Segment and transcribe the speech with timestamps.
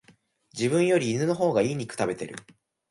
[0.55, 2.35] 自分より犬の方が良い肉食べてる